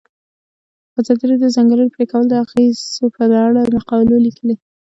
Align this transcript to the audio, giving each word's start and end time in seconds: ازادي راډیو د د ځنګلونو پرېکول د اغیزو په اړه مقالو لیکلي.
ازادي 0.99 1.23
راډیو 1.29 1.41
د 1.45 1.49
د 1.51 1.53
ځنګلونو 1.55 1.93
پرېکول 1.95 2.23
د 2.27 2.33
اغیزو 2.43 3.05
په 3.15 3.23
اړه 3.47 3.61
مقالو 3.75 4.23
لیکلي. 4.25 4.55